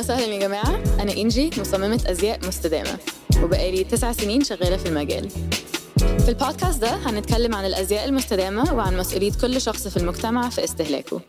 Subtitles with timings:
[0.00, 0.76] وسهلا يا جماعة.
[1.02, 2.98] أنا إنجي مصممة أزياء مستدامة.
[3.42, 5.30] وبقالي تسع سنين شغالة في المجال.
[5.98, 11.20] في البودكاست ده هنتكلم عن الأزياء المستدامة وعن مسؤولية كل شخص في المجتمع في استهلاكه.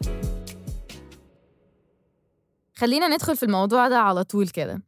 [2.76, 4.82] خلينا ندخل في الموضوع ده على طول كده.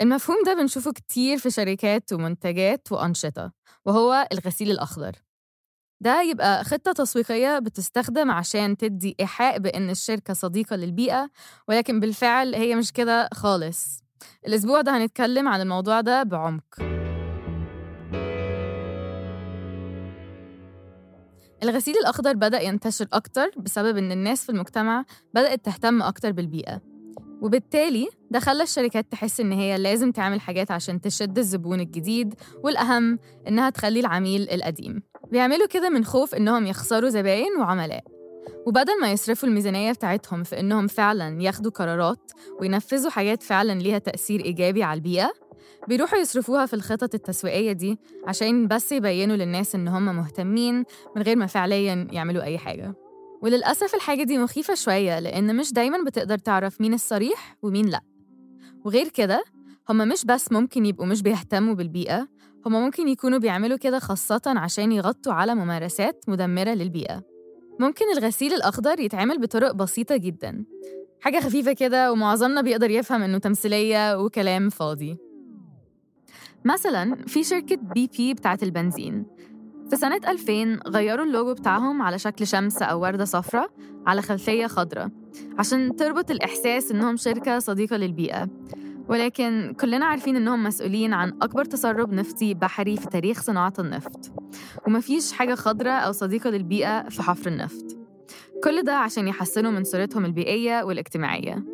[0.00, 3.52] المفهوم ده بنشوفه كتير في شركات ومنتجات وأنشطة
[3.84, 5.12] وهو الغسيل الأخضر.
[6.00, 11.30] ده يبقى خطة تسويقية بتستخدم عشان تدي إيحاء بإن الشركة صديقة للبيئة
[11.68, 14.04] ولكن بالفعل هي مش كده خالص.
[14.46, 16.64] الأسبوع ده هنتكلم عن الموضوع ده بعمق.
[21.62, 25.04] الغسيل الأخضر بدأ ينتشر أكتر بسبب إن الناس في المجتمع
[25.34, 26.80] بدأت تهتم أكتر بالبيئة.
[27.42, 33.18] وبالتالي ده خلى الشركات تحس إن هي لازم تعمل حاجات عشان تشد الزبون الجديد والأهم
[33.48, 35.02] إنها تخلي العميل القديم.
[35.30, 38.04] بيعملوا كده من خوف إنهم يخسروا زباين وعملاء.
[38.66, 44.44] وبدل ما يصرفوا الميزانية بتاعتهم في إنهم فعلاً ياخدوا قرارات وينفذوا حاجات فعلاً ليها تأثير
[44.44, 45.32] إيجابي على البيئة
[45.88, 50.84] بيروحوا يصرفوها في الخطط التسويقية دي عشان بس يبينوا للناس إن هم مهتمين
[51.16, 52.94] من غير ما فعلياً يعملوا أي حاجة.
[53.42, 58.00] وللأسف الحاجة دي مخيفة شوية لأن مش دايماً بتقدر تعرف مين الصريح ومين لأ.
[58.84, 59.44] وغير كده
[59.88, 62.28] هما مش بس ممكن يبقوا مش بيهتموا بالبيئة
[62.66, 67.22] هما ممكن يكونوا بيعملوا كده خاصة عشان يغطوا على ممارسات مدمرة للبيئة.
[67.80, 70.64] ممكن الغسيل الأخضر يتعمل بطرق بسيطة جدا.
[71.20, 75.16] حاجة خفيفة كده ومعظمنا بيقدر يفهم إنه تمثيلية وكلام فاضي.
[76.64, 79.26] مثلا في شركة BP بتاعت البنزين.
[79.90, 83.70] في سنة 2000 غيروا اللوجو بتاعهم على شكل شمس أو وردة صفراء
[84.06, 85.10] على خلفية خضراء
[85.58, 88.48] عشان تربط الإحساس إنهم شركة صديقة للبيئة.
[89.10, 94.32] ولكن كلنا عارفين إنهم مسؤولين عن أكبر تسرب نفطي بحري في تاريخ صناعة النفط.
[94.86, 97.96] ومفيش حاجة خضراء أو صديقة للبيئة في حفر النفط.
[98.64, 101.64] كل ده عشان يحسنوا من صورتهم البيئية والاجتماعية.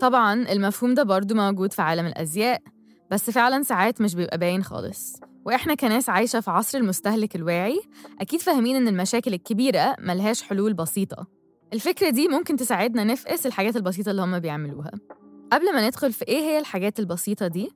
[0.00, 2.62] طبعاً المفهوم ده برضو موجود في عالم الأزياء
[3.10, 5.20] بس فعلاً ساعات مش بيبقى باين خالص.
[5.46, 7.80] وإحنا كناس عايشة في عصر المستهلك الواعي
[8.20, 11.26] أكيد فاهمين إن المشاكل الكبيرة ملهاش حلول بسيطة.
[11.72, 14.90] الفكرة دي ممكن تساعدنا نفقس الحاجات البسيطة اللي هم بيعملوها.
[15.52, 17.72] قبل ما ندخل في إيه هي الحاجات البسيطة دي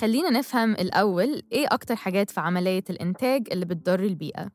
[0.00, 4.48] خلينا نفهم الأول إيه أكتر حاجات في عملية الإنتاج اللي بتضر البيئة.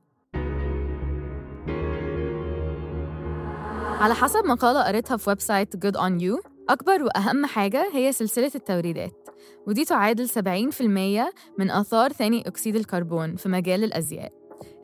[4.00, 9.29] على حسب مقالة قريتها في website Good on You أكبر وأهم حاجة هي سلسلة التوريدات
[9.67, 14.31] ودي تعادل 70% من آثار ثاني أكسيد الكربون في مجال الأزياء.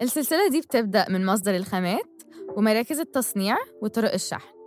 [0.02, 2.22] السلسلة دي بتبدأ من مصدر الخامات
[2.56, 4.59] ومراكز التصنيع وطرق الشحن.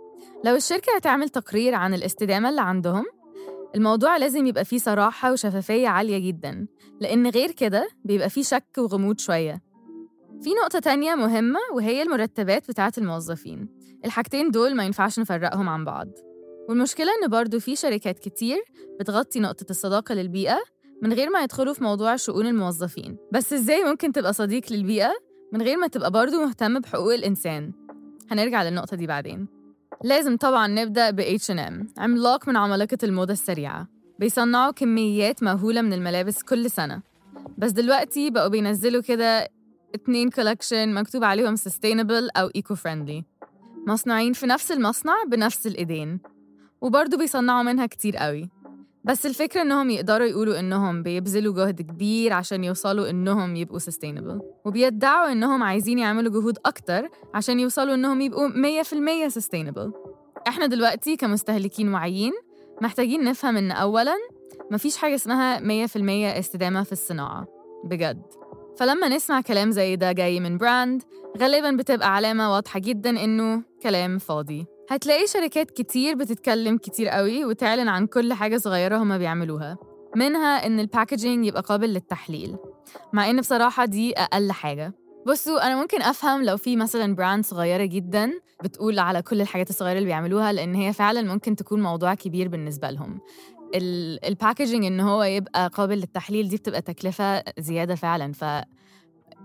[0.43, 3.05] لو الشركة هتعمل تقرير عن الاستدامة اللي عندهم
[3.75, 6.67] الموضوع لازم يبقى فيه صراحة وشفافية عالية جدا
[6.99, 9.61] لأن غير كده بيبقى فيه شك وغموض شوية.
[10.41, 13.69] في نقطة تانية مهمة وهي المرتبات بتاعة الموظفين.
[14.05, 16.07] الحاجتين دول ما ينفعش نفرقهم عن بعض.
[16.69, 18.57] والمشكلة إن برضو في شركات كتير
[18.99, 20.59] بتغطي نقطة الصداقة للبيئة
[21.01, 23.17] من غير ما يدخلوا في موضوع شؤون الموظفين.
[23.31, 25.13] بس إزاي ممكن تبقى صديق للبيئة
[25.53, 27.71] من غير ما تبقى برضو مهتم بحقوق الإنسان؟
[28.31, 29.47] هنرجع للنقطة دي بعدين.
[30.03, 33.87] لازم طبعا نبدأ ب H&M عملاق من عمالقة الموضة السريعة.
[34.19, 37.01] بيصنعوا كميات مهولة من الملابس كل سنة.
[37.57, 39.49] بس دلوقتي بقوا بينزلوا كده
[39.95, 43.23] اتنين كولكشن مكتوب عليهم sustainable أو eco friendly
[43.87, 46.19] مصنوعين في نفس المصنع بنفس الإيدين.
[46.81, 48.49] وبرضه بيصنعوا منها كتير قوي.
[49.05, 54.41] بس الفكرة إنهم يقدروا يقولوا إنهم بيبذلوا جهد كبير عشان يوصلوا إنهم يبقوا sustainable.
[54.65, 59.91] وبيدعوا إنهم عايزين يعملوا جهود أكتر عشان يوصلوا إنهم يبقوا 100% sustainable.
[60.47, 62.33] إحنا دلوقتي كمستهلكين واعيين
[62.81, 64.15] محتاجين نفهم إن أولاً
[64.71, 67.47] مفيش حاجة اسمها 100% استدامة في الصناعة
[67.83, 68.21] بجد.
[68.77, 71.03] فلما نسمع كلام زي ده جاي من brand
[71.37, 74.65] غالباً بتبقى علامة واضحة جداً إنه كلام فاضي.
[74.89, 79.77] هتلاقي شركات كتير بتتكلم كتير قوي وتعلن عن كل حاجة صغيرة هما بيعملوها
[80.15, 82.55] منها إن ال packaging يبقى قابل للتحليل
[83.13, 84.93] مع إن بصراحة دي أقل حاجة.
[85.27, 88.31] بصوا أنا ممكن أفهم لو في مثلا brand صغيرة جدا
[88.63, 92.89] بتقول على كل الحاجات الصغيرة اللي بيعملوها لأن هي فعلا ممكن تكون موضوع كبير بالنسبة
[92.89, 93.19] لهم.
[94.25, 98.45] ال packaging إن هو يبقى قابل للتحليل دي بتبقى تكلفة زيادة فعلا ف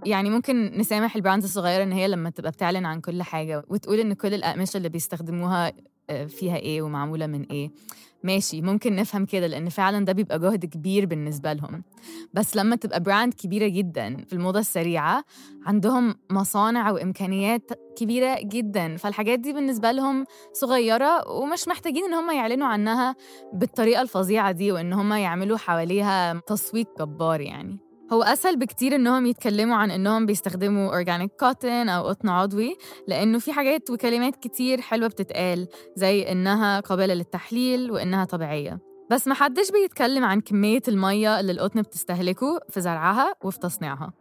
[0.07, 4.01] يعني ممكن نسامح ال brands الصغيرة إن هي لما تبقى بتعلن عن كل حاجة وتقول
[4.01, 5.73] إن كل الأقمشة اللي بيستخدموها
[6.29, 7.71] فيها إيه ومعمولة من إيه.
[8.23, 11.85] ماشي ممكن نفهم كده لأن فعلا ده بيبقى جهد كبير بالنسبة لهم.
[12.35, 15.25] بس لما تبقى brand كبيرة جدا في الموضة السريعة
[15.67, 18.97] عندهم مصانع وإمكانيات كبيرة جدا.
[18.97, 23.17] فالحاجات دي بالنسبة لهم صغيرة ومش محتاجين إن هم يعلنوا عنها
[23.53, 27.88] بالطريقة الفظيعة دي وإن هم يعملوا حواليها تسويق جبار يعني.
[28.13, 32.77] هو أسهل بكتير إنهم يتكلموا عن إنهم بيستخدموا أورجانيك كوتن أو قطن عضوي
[33.09, 38.79] لأنه في حاجات وكلمات كتير حلوة بتتقال زي إنها قابلة للتحليل وإنها طبيعية.
[39.11, 44.13] بس محدش بيتكلم عن كمية المية اللي القطن بتستهلكه في زرعها وفي تصنيعها.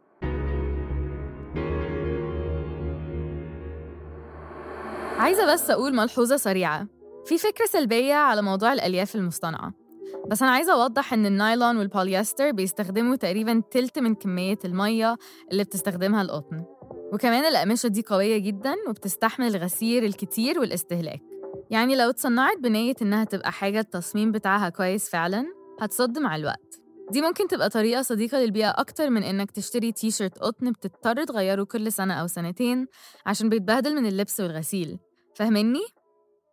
[5.18, 6.88] عايزة بس أقول ملحوظة سريعة.
[7.26, 9.87] في فكرة سلبية على موضوع الألياف المصطنعة.
[10.30, 15.18] بس أنا عايزة أوضح إن النايلون والبوليستر بيستخدموا تقريباً تلت من كمية المية
[15.52, 16.66] اللي بتستخدمها القطن.
[17.14, 21.22] وكمان الأقمشة دي قوية جداً وبتستحمل الغسيل الكتير والاستهلاك.
[21.70, 25.46] يعني لو اتصنعت بنية إنها تبقى حاجة التصميم بتاعها كويس فعلاً
[25.82, 26.82] هتصمد مع الوقت.
[27.12, 31.64] دي ممكن تبقى طريقة صديقة للبيئة أكتر من إنك تشتري تي شيرت قطن بتضطر تغيره
[31.64, 32.88] كل سنة أو سنتين
[33.26, 35.00] عشان بيتبهدل من اللبس والغسيل.
[35.36, 35.82] فاهمني؟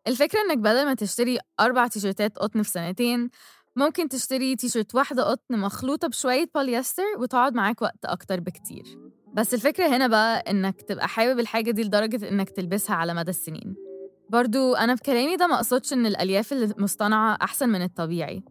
[0.06, 3.30] الفكرة إنك بدل ما تشتري أربع تيشيرتات قطن في سنتين
[3.76, 8.84] ممكن تشتري تيشيرت واحدة قطن مخلوطة بشوية بوليستر وتقعد معاك وقت أكتر بكتير.
[9.34, 13.74] بس الفكرة هنا بقى إنك تبقى حابب الحاجة دي لدرجة إنك تلبسها على مدى السنين.
[14.30, 18.42] برضو أنا بكلامي ده مقصدش إن الألياف المصطنعة أحسن من الطبيعي.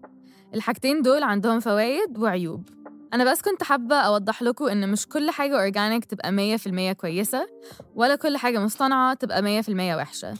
[0.53, 2.69] الحاجتين دول عندهم فوايد وعيوب.
[3.13, 6.93] أنا بس كنت حابة أوضح لكم إن مش كل حاجة organic تبقى مية في المية
[6.93, 7.47] كويسة
[7.95, 10.33] ولا كل حاجة مصطنعة تبقى مية في المية وحشة.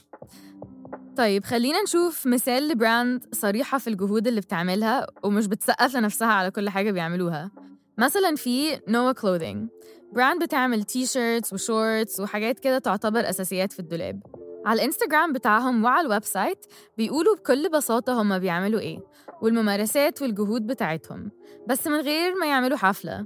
[1.17, 6.51] طيب خلينا نشوف مثال ل brand صريحة في الجهود اللي بتعملها ومش بتسقف لنفسها على
[6.51, 7.51] كل حاجة بيعملوها.
[7.97, 9.69] مثلا في Noah Clothing
[10.13, 14.23] brand بتعمل T-shirts و shorts وحاجات كده تعتبر أساسيات في الدولاب.
[14.65, 16.65] على الإنستجرام بتاعهم وعلى ال website
[16.97, 18.99] بيقولوا بكل بساطة هما بيعملوا إيه
[19.41, 21.31] والممارسات والجهود بتاعتهم
[21.67, 23.25] بس من غير ما يعملوا حفلة.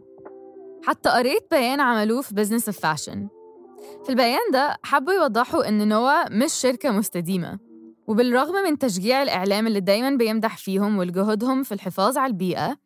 [0.83, 3.27] حتى قريت بيان عملوه في Business of Fashion
[4.03, 7.66] في البيان ده حبوا يوضحوا إن Noah مش شركة مستديمة.
[8.07, 12.77] وبالرغم من تشجيع الإعلام اللي دايما بيمدح فيهم ولجهودهم في الحفاظ على البيئة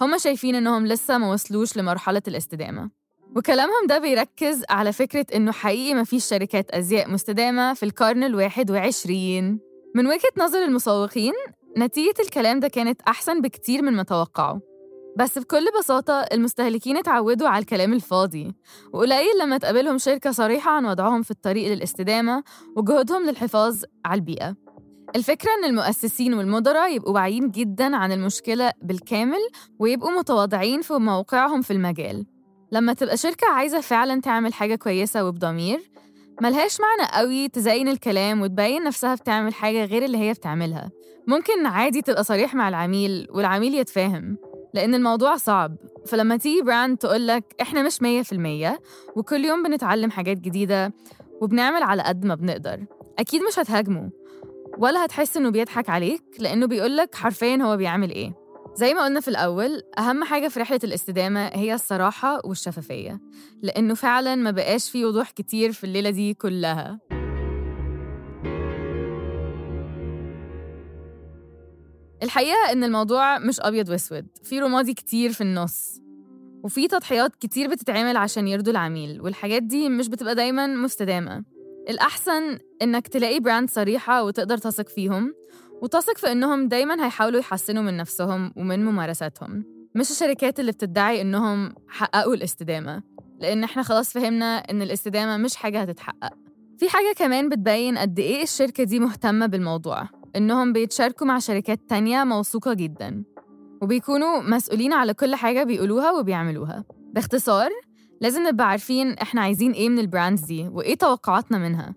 [0.00, 2.90] هم شايفين إنهم لسه ما وصلوش لمرحلة الاستدامة.
[3.36, 8.70] وكلامهم ده بيركز على فكرة إنه حقيقي ما فيش شركات أزياء مستدامة في القرن الواحد
[8.70, 9.60] وعشرين.
[9.94, 11.32] من وجهة نظر المسوقين
[11.78, 14.58] نتيجة الكلام ده كانت أحسن بكتير من ما توقعوا.
[15.16, 18.54] بس بكل بساطة المستهلكين اتعودوا على الكلام الفاضي
[18.92, 22.42] وقليل لما تقابلهم شركة صريحة عن وضعهم في الطريق للاستدامة
[22.76, 24.56] وجهودهم للحفاظ على البيئة.
[25.16, 29.38] الفكرة إن المؤسسين والمدراء يبقوا واعيين جدا عن المشكلة بالكامل
[29.78, 32.26] ويبقوا متواضعين في موقعهم في المجال.
[32.72, 35.90] لما تبقى شركة عايزة فعلا تعمل حاجة كويسة وبضمير
[36.42, 40.90] ملهاش معنى قوي تزين الكلام وتبين نفسها بتعمل حاجة غير اللي هي بتعملها.
[41.26, 44.36] ممكن عادي تبقى صريح مع العميل والعميل يتفاهم
[44.74, 45.76] لأن الموضوع صعب.
[46.06, 48.80] فلما تيجي براند تقولك إحنا مش مية في المية
[49.16, 50.92] وكل يوم بنتعلم حاجات جديدة
[51.40, 52.84] وبنعمل على قد ما بنقدر.
[53.18, 54.10] أكيد مش هتهاجمه
[54.78, 58.34] ولا هتحس إنه بيضحك عليك لأنه بيقولك حرفيا هو بيعمل إيه.
[58.74, 63.20] زي ما قلنا في الأول أهم حاجة في رحلة الاستدامة هي الصراحة والشفافية
[63.62, 66.98] لأنه فعلا ما بقاش في وضوح كتير في الليلة دي كلها.
[72.22, 76.00] الحقيقة إن الموضوع مش أبيض وأسود في رمادي كتير في النص
[76.64, 81.44] وفي تضحيات كتير بتتعمل عشان يرضوا العميل والحاجات دي مش بتبقى دايما مستدامة.
[81.88, 85.34] الأحسن إنك تلاقي براند صريحة وتقدر تثق فيهم
[85.82, 89.64] وتثق في إنهم دايما هيحاولوا يحسنوا من نفسهم ومن ممارساتهم.
[89.94, 93.02] مش الشركات اللي بتدعي إنهم حققوا الاستدامة
[93.40, 96.32] لأن إحنا خلاص فهمنا إن الاستدامة مش حاجة هتتحقق.
[96.78, 102.24] في حاجة كمان بتبين قد إيه الشركة دي مهتمة بالموضوع إنهم بيتشاركوا مع شركات تانية
[102.24, 103.24] موثوقة جدا
[103.82, 106.84] وبيكونوا مسؤولين على كل حاجة بيقولوها وبيعملوها.
[107.14, 107.70] باختصار
[108.20, 111.94] لازم نبقى عارفين إحنا عايزين إيه من البراندز دي وإيه توقعاتنا منها.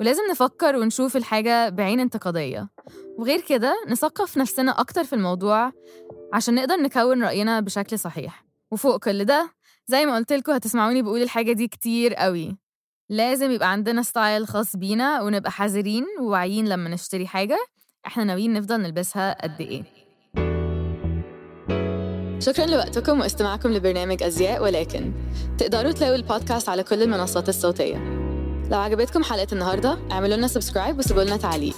[0.00, 2.68] ولازم نفكر ونشوف الحاجة بعين انتقادية.
[3.18, 5.72] وغير كده نثقف نفسنا أكتر في الموضوع
[6.32, 8.44] عشان نقدر نكون رأينا بشكل صحيح.
[8.70, 9.50] وفوق كل ده
[9.86, 12.56] زي ما قلت لكم هتسمعوني بقول الحاجة دي كتير قوي.
[13.08, 17.58] لازم يبقى عندنا style خاص بينا ونبقى حذرين وواعيين لما نشتري حاجة
[18.06, 19.84] إحنا ناويين نفضل نلبسها قد إيه.
[22.40, 25.12] شكرا لوقتكم واستماعكم لبرنامج أزياء ولكن.
[25.58, 27.96] تقدروا تلاقوا البودكاست على كل المنصات الصوتية.
[28.70, 31.74] لو عجبتكم حلقة النهاردة اعملوا لنا subscribe وسيبوا لنا تعليق.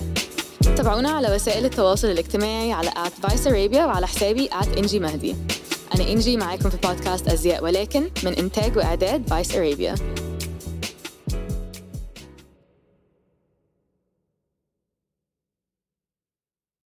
[0.76, 5.36] تابعونا على وسائل التواصل الاجتماعي على at Vice Arabia وعلى حسابي at إنجي مهدي
[5.94, 10.19] أنا إنجي معاكم في بودكاست أزياء ولكن من إنتاج وإعداد Vice Arabia.